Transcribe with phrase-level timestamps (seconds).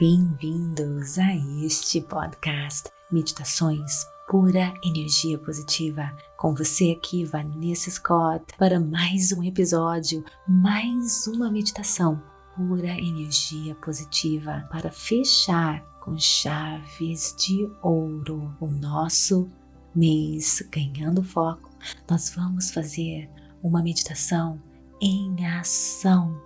[0.00, 6.10] Bem-vindos a este podcast Meditações Pura Energia Positiva.
[6.38, 12.18] Com você aqui, Vanessa Scott, para mais um episódio, mais uma meditação
[12.56, 19.50] pura energia positiva para fechar com chaves de ouro o nosso
[19.94, 21.68] mês ganhando foco.
[22.08, 23.28] Nós vamos fazer
[23.62, 24.62] uma meditação
[24.98, 26.40] em ação.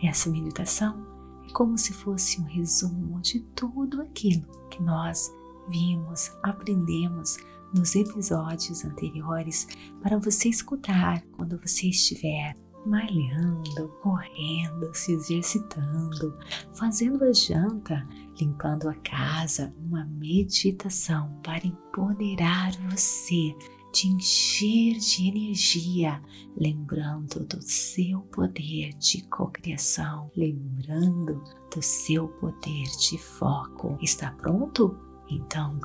[0.00, 1.15] Essa meditação
[1.56, 5.34] como se fosse um resumo de tudo aquilo que nós
[5.70, 7.38] vimos, aprendemos
[7.74, 9.66] nos episódios anteriores
[10.02, 16.36] para você escutar quando você estiver malhando, correndo, se exercitando,
[16.74, 18.06] fazendo a janta,
[18.38, 23.56] limpando a casa, uma meditação para empoderar você
[23.96, 26.22] te encher de energia,
[26.54, 31.42] lembrando do seu poder de cocriação, lembrando
[31.74, 33.96] do seu poder de foco.
[34.02, 34.98] Está pronto?
[35.30, 35.80] Então,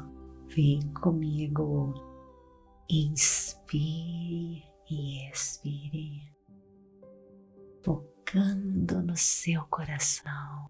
[0.50, 1.94] vem comigo.
[2.90, 6.34] Inspire e expire,
[7.82, 10.70] focando no seu coração.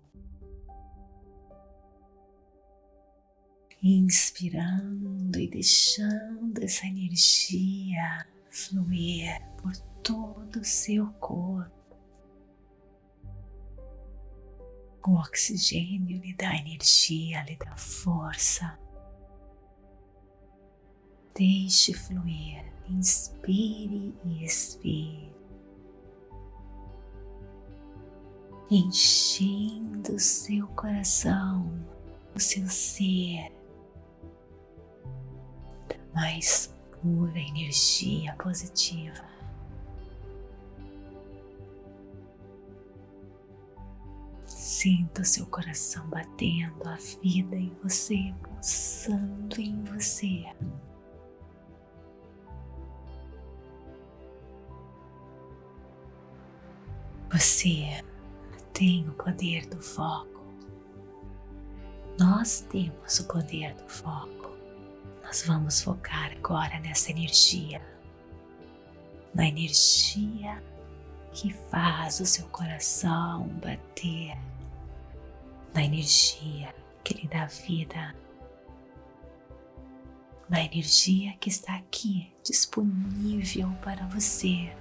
[3.84, 11.72] Inspirando e deixando essa energia fluir por todo o seu corpo.
[15.04, 18.78] O oxigênio lhe dá energia, lhe dá força.
[21.36, 25.34] Deixe fluir, inspire e expire,
[28.70, 31.74] enchendo seu coração,
[32.36, 33.52] o seu ser
[36.14, 39.24] mais pura energia positiva.
[44.46, 50.46] Sinta o seu coração batendo, a vida em você, pulsando em você.
[57.32, 58.04] Você
[58.74, 60.44] tem o poder do foco.
[62.20, 64.52] Nós temos o poder do foco.
[65.24, 67.82] Nós vamos focar agora nessa energia,
[69.34, 70.62] na energia
[71.32, 74.38] que faz o seu coração bater,
[75.74, 76.74] na energia
[77.04, 78.16] que lhe dá vida,
[80.50, 84.74] na energia que está aqui disponível para você.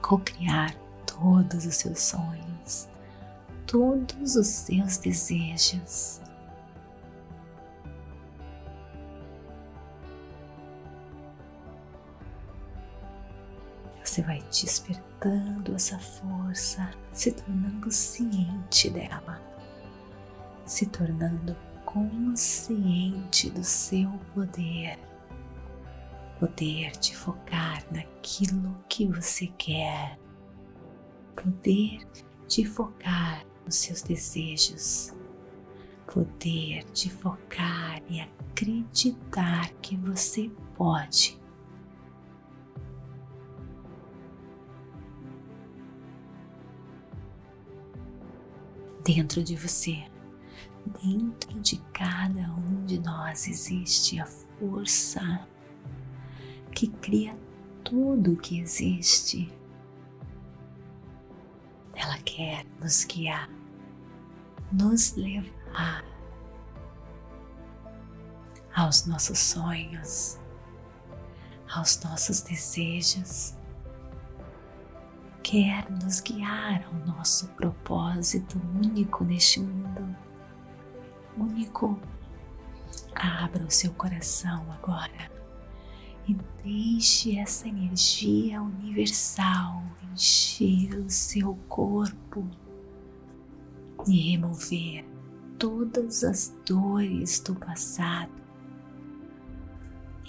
[0.00, 0.74] Cocriar
[1.06, 2.88] todos os seus sonhos,
[3.66, 6.20] todos os seus desejos
[14.12, 19.40] você vai despertando essa força, se tornando ciente dela,
[20.66, 21.56] se tornando
[21.86, 24.98] consciente do seu poder,
[26.38, 30.18] poder de focar naquilo que você quer,
[31.34, 32.06] poder
[32.46, 35.14] de focar nos seus desejos,
[36.06, 41.41] poder de focar e acreditar que você pode
[49.04, 50.04] dentro de você.
[51.02, 55.46] Dentro de cada um de nós existe a força
[56.72, 57.36] que cria
[57.84, 59.52] tudo que existe.
[61.94, 63.48] Ela quer nos guiar,
[64.72, 66.04] nos levar
[68.74, 70.40] aos nossos sonhos,
[71.68, 73.54] aos nossos desejos
[75.42, 80.16] quer nos guiar ao nosso propósito único neste mundo.
[81.36, 81.98] Único.
[83.14, 85.30] Abra o seu coração agora
[86.28, 89.82] e deixe essa energia universal
[90.12, 92.46] encher o seu corpo
[94.06, 95.04] e remover
[95.58, 98.32] todas as dores do passado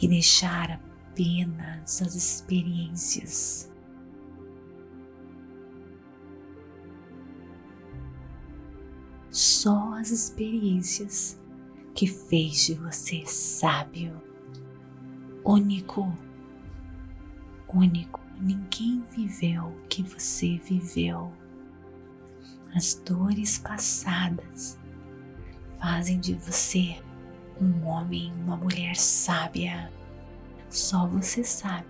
[0.02, 3.73] e deixar apenas as experiências
[9.64, 11.40] só as experiências
[11.96, 14.22] que fez de você sábio,
[15.42, 16.12] único,
[17.74, 18.20] único.
[18.42, 21.32] Ninguém viveu o que você viveu.
[22.76, 24.78] As dores passadas
[25.80, 27.02] fazem de você
[27.62, 29.90] um homem, uma mulher sábia.
[30.70, 31.88] Só você sabe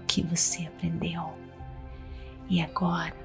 [0.00, 1.34] o que você aprendeu.
[2.48, 3.21] E agora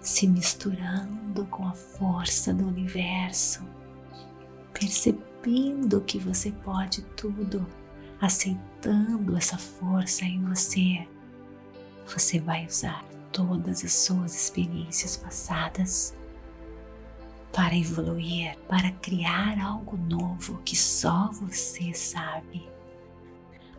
[0.00, 3.62] se misturando com a força do universo,
[4.72, 7.66] percebendo que você pode tudo,
[8.20, 11.06] aceitando essa força em você.
[12.06, 16.16] Você vai usar todas as suas experiências passadas
[17.52, 22.68] para evoluir, para criar algo novo que só você sabe.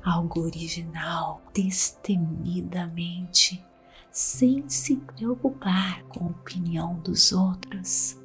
[0.04, 3.64] Algo original, destemidamente,
[4.12, 8.20] sem se preocupar com a opinião dos outros.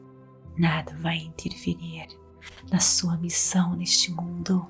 [0.56, 2.08] Nada vai interferir
[2.70, 4.66] na sua missão neste mundo.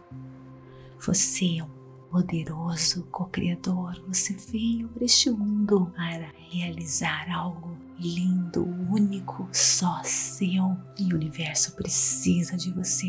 [1.01, 1.77] Você é um
[2.11, 11.13] poderoso co-criador, você veio para este mundo para realizar algo lindo, único, só seu e
[11.13, 13.09] o universo precisa de você.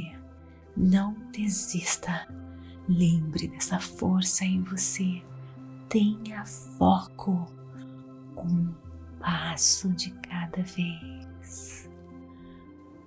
[0.75, 2.27] Não desista.
[2.87, 5.21] Lembre dessa força em você.
[5.89, 7.56] Tenha foco.
[8.37, 8.73] Um
[9.19, 11.89] passo de cada vez.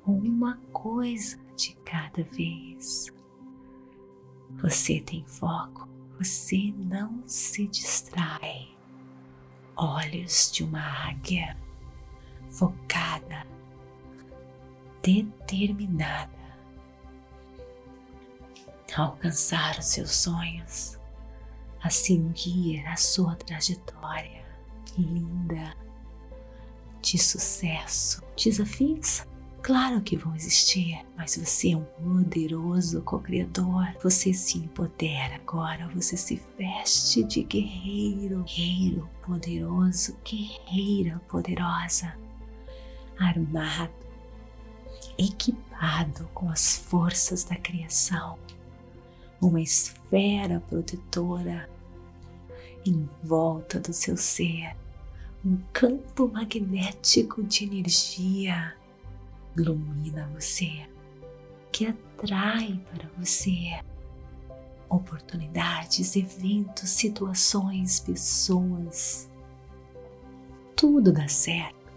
[0.04, 3.06] Uma coisa de cada vez.
[4.60, 5.88] Você tem foco,
[6.18, 8.68] você não se distrai.
[9.76, 11.56] Olhos de uma águia
[12.48, 13.46] focada,
[15.02, 16.40] determinada
[18.96, 20.98] a alcançar os seus sonhos,
[21.80, 24.49] a seguir a sua trajetória
[25.00, 25.76] linda.
[27.02, 28.22] De sucesso.
[28.36, 29.24] Desafios?
[29.62, 33.88] Claro que vão existir, mas você é um poderoso co-criador.
[34.02, 42.16] Você se empodera agora, você se veste de guerreiro, guerreiro poderoso, guerreira poderosa,
[43.18, 43.92] armado,
[45.18, 48.38] equipado com as forças da criação,
[49.40, 51.68] uma esfera protetora
[52.86, 54.74] em volta do seu ser,
[55.44, 58.74] um campo magnético de energia.
[59.56, 60.88] Ilumina você,
[61.72, 63.80] que atrai para você
[64.88, 69.30] oportunidades, eventos, situações, pessoas.
[70.76, 71.92] Tudo dá certo,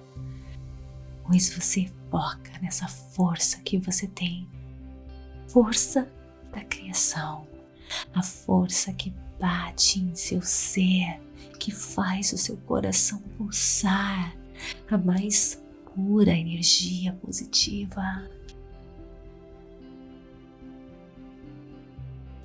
[1.25, 4.47] pois você foca nessa força que você tem.
[5.47, 6.11] Força
[6.51, 7.47] da criação,
[8.13, 11.19] a força que bate em seu ser,
[11.59, 14.35] que faz o seu coração pulsar,
[14.89, 15.61] a mais
[15.93, 18.29] pura energia positiva.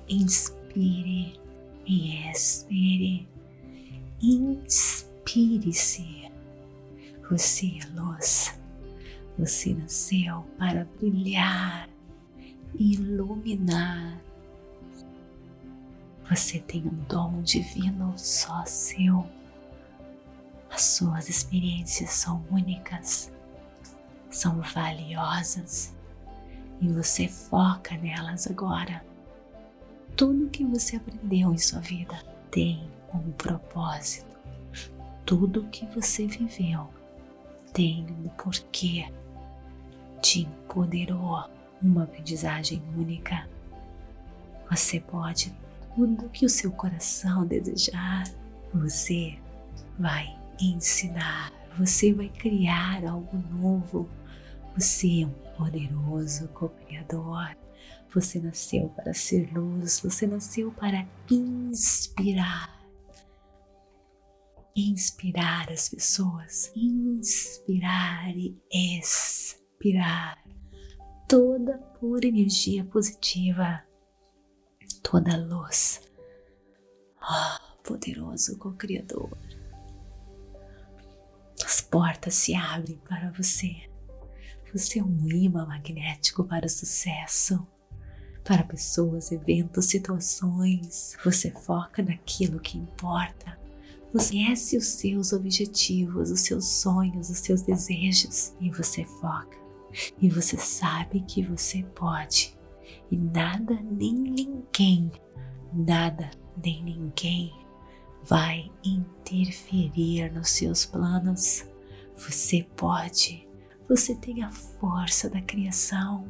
[0.07, 1.39] Inspire
[1.85, 3.27] e expire.
[4.21, 6.29] Inspire-se.
[7.29, 8.59] Você é luz.
[9.37, 11.87] Você nasceu para brilhar,
[12.77, 14.21] iluminar.
[16.29, 19.27] Você tem um dom divino só seu.
[20.69, 23.31] As suas experiências são únicas
[24.29, 25.93] são valiosas
[26.79, 29.03] e você foca nelas agora.
[30.15, 32.15] Tudo que você aprendeu em sua vida
[32.51, 34.29] tem um propósito.
[35.25, 36.89] Tudo que você viveu
[37.73, 39.11] tem um porquê.
[40.21, 41.49] Te empoderou
[41.81, 43.47] uma aprendizagem única.
[44.69, 45.55] Você pode
[45.95, 48.23] tudo que o seu coração desejar.
[48.73, 49.37] Você
[49.97, 54.09] vai ensinar, você vai criar algo novo
[54.79, 57.53] você é um poderoso co-criador.
[58.13, 62.79] Você nasceu para ser luz, você nasceu para inspirar.
[64.73, 70.41] Inspirar as pessoas, inspirar e expirar
[71.27, 73.83] toda pura energia positiva,
[75.01, 76.01] toda luz.
[77.21, 79.29] Oh, poderoso co-criador.
[81.63, 83.89] As portas se abrem para você
[84.73, 87.65] você é um imã magnético para o sucesso,
[88.43, 91.17] para pessoas, eventos, situações.
[91.25, 93.57] Você foca naquilo que importa.
[94.13, 99.57] Você conhece os seus objetivos, os seus sonhos, os seus desejos e você foca.
[100.21, 102.55] E você sabe que você pode.
[103.11, 105.11] E nada nem ninguém,
[105.73, 106.29] nada
[106.63, 107.53] nem ninguém
[108.23, 111.65] vai interferir nos seus planos.
[112.15, 113.49] Você pode
[113.89, 116.23] você tem a força da criação.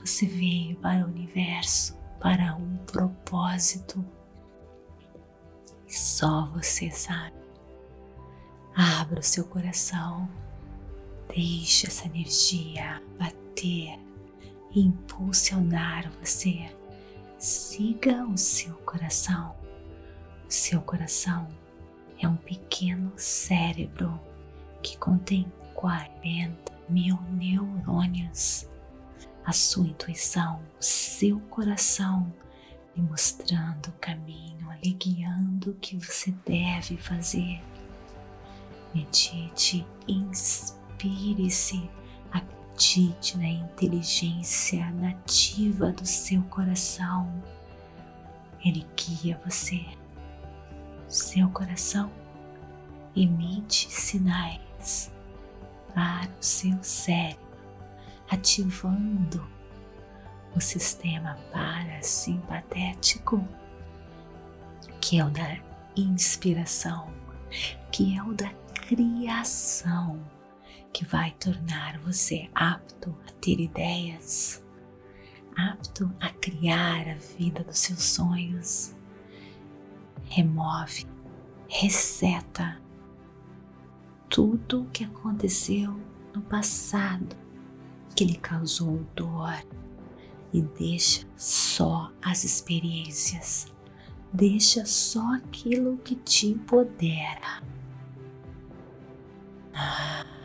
[0.00, 4.04] Você veio para o universo para um propósito.
[5.86, 7.36] E só você sabe.
[8.74, 10.28] Abra o seu coração.
[11.28, 14.00] Deixe essa energia bater
[14.76, 16.70] e impulsionar você.
[17.38, 19.56] Siga o seu coração.
[20.46, 21.48] O seu coração
[22.20, 24.20] é um pequeno cérebro
[24.82, 28.68] que contém 40 mil neurônios,
[29.44, 32.32] a sua intuição, o seu coração
[32.94, 37.62] lhe mostrando o caminho, lhe guiando o que você deve fazer.
[38.94, 41.90] Medite, inspire-se,
[42.76, 47.42] acredite na inteligência nativa do seu coração.
[48.62, 49.82] Ele guia você.
[51.08, 52.12] Seu coração
[53.16, 55.10] emite sinais
[55.94, 57.40] para o seu cérebro,
[58.28, 59.48] ativando
[60.54, 63.42] o sistema parasimpatético,
[65.00, 65.56] que é o da
[65.96, 67.10] inspiração,
[67.90, 70.20] que é o da criação,
[70.96, 74.64] que vai tornar você apto a ter ideias,
[75.54, 78.96] apto a criar a vida dos seus sonhos.
[80.24, 81.06] Remove,
[81.68, 82.80] reseta
[84.30, 86.00] tudo o que aconteceu
[86.34, 87.36] no passado
[88.14, 89.52] que lhe causou dor,
[90.50, 93.70] e deixa só as experiências,
[94.32, 97.62] deixa só aquilo que te empodera.
[99.74, 100.35] Ah,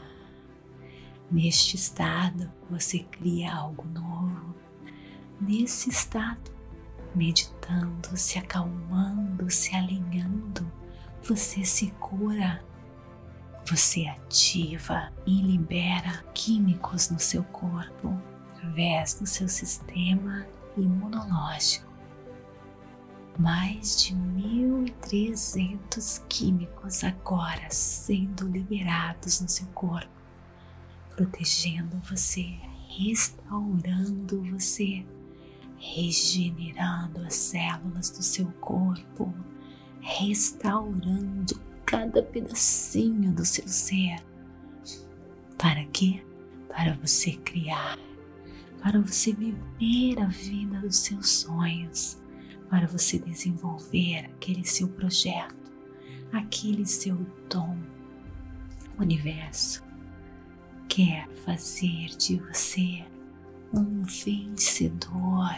[1.31, 4.55] neste estado você cria algo novo.
[5.39, 6.51] Nesse estado,
[7.15, 10.71] meditando, se acalmando, se alinhando,
[11.23, 12.63] você se cura.
[13.69, 18.19] Você ativa e libera químicos no seu corpo
[18.53, 20.45] através do seu sistema
[20.75, 21.89] imunológico.
[23.37, 30.20] Mais de 1.300 químicos agora sendo liberados no seu corpo,
[31.15, 32.55] protegendo você,
[32.87, 35.05] restaurando você,
[35.77, 39.33] regenerando as células do seu corpo,
[39.99, 44.17] restaurando cada pedacinho do seu ser.
[45.57, 46.23] Para quê?
[46.69, 47.97] Para você criar
[48.81, 52.19] para você viver a vida dos seus sonhos,
[52.69, 55.71] para você desenvolver aquele seu projeto,
[56.33, 57.15] aquele seu
[57.47, 57.77] dom.
[58.97, 59.83] Universo
[60.91, 63.01] quer fazer de você
[63.73, 65.55] um vencedor.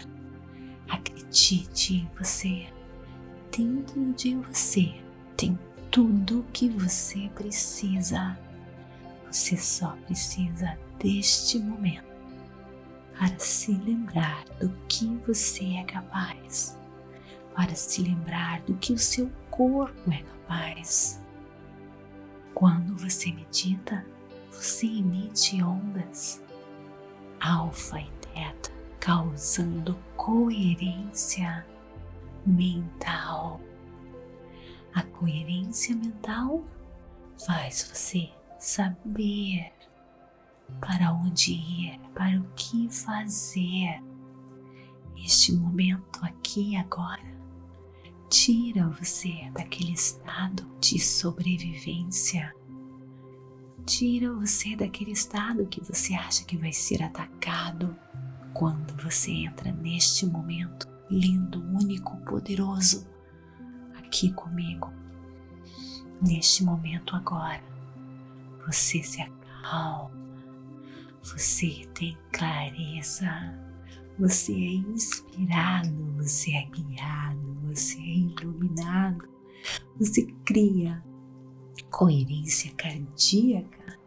[0.88, 2.68] Acredite em você.
[3.52, 4.94] Dentro de você
[5.36, 5.58] tem
[5.90, 8.38] tudo o que você precisa.
[9.26, 12.14] Você só precisa deste momento
[13.18, 16.78] para se lembrar do que você é capaz,
[17.56, 21.20] para se lembrar do que o seu corpo é capaz.
[22.54, 24.06] Quando você medita,
[24.54, 26.44] você emite ondas
[27.40, 31.66] alfa e teta, causando coerência
[32.46, 33.60] mental.
[34.94, 36.64] A coerência mental
[37.46, 38.30] faz você
[38.60, 39.74] saber
[40.80, 44.02] para onde ir, para o que fazer.
[45.18, 47.34] Este momento aqui agora
[48.30, 52.54] tira você daquele estado de sobrevivência.
[53.86, 57.96] Tira você daquele estado que você acha que vai ser atacado
[58.54, 63.06] quando você entra neste momento lindo, único, poderoso
[63.96, 64.92] aqui comigo.
[66.22, 67.64] Neste momento agora,
[68.66, 70.24] você se acalma.
[71.22, 73.30] Você tem clareza,
[74.18, 79.28] você é inspirado, você é guiado, você é iluminado,
[79.98, 81.04] você cria
[81.94, 84.00] coerência cardíaca,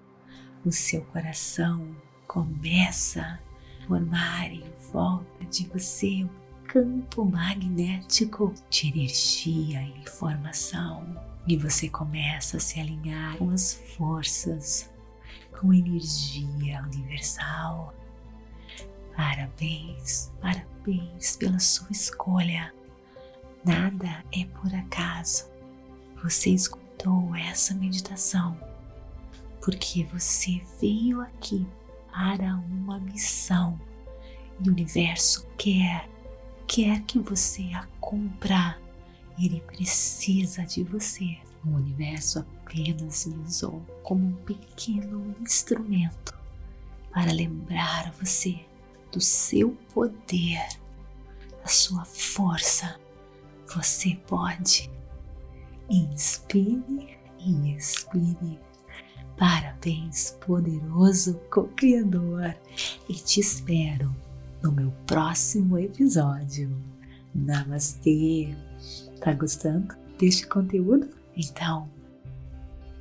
[0.65, 1.95] o seu coração
[2.27, 6.29] começa a formar em volta de você um
[6.67, 11.17] campo magnético de energia e informação
[11.47, 14.91] e você começa a se alinhar com as forças
[15.53, 17.95] com energia universal.
[19.17, 22.75] Parabéns, parabéns pela sua escolha.
[23.65, 25.49] Nada é por acaso.
[26.25, 26.51] Você
[26.97, 28.57] escutou essa meditação
[29.61, 31.67] porque você veio aqui
[32.11, 33.79] para uma missão
[34.61, 36.09] e o universo quer,
[36.67, 38.79] quer que você a cumpra.
[39.39, 41.37] Ele precisa de você.
[41.65, 46.33] O universo apenas me usou como um pequeno instrumento
[47.13, 48.65] para lembrar você
[49.13, 50.65] do seu poder,
[51.61, 52.99] da sua força.
[53.75, 54.89] Você pode.
[55.89, 58.59] Inspire e expire.
[59.37, 62.57] Parabéns, poderoso co-criador,
[63.09, 64.15] e te espero
[64.63, 66.75] no meu próximo episódio.
[67.35, 68.55] Namastê!
[69.21, 71.09] Tá gostando deste conteúdo?
[71.37, 71.89] Então,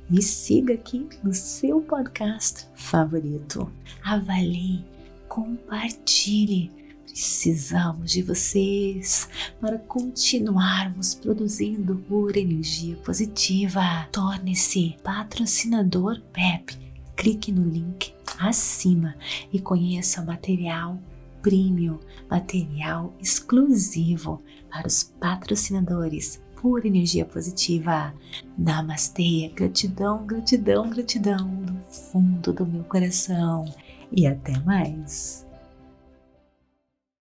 [0.08, 3.68] Me siga aqui no seu podcast favorito.
[4.04, 4.84] Avalie,
[5.28, 6.70] compartilhe.
[7.16, 9.26] Precisamos de vocês
[9.58, 14.06] para continuarmos produzindo pura energia positiva.
[14.12, 16.76] Torne-se patrocinador PEP.
[17.16, 19.16] Clique no link acima
[19.50, 20.98] e conheça o material
[21.40, 21.98] premium,
[22.30, 28.12] material exclusivo para os patrocinadores pura energia positiva.
[28.58, 33.64] Namastê, gratidão, gratidão, gratidão do fundo do meu coração
[34.12, 35.45] e até mais.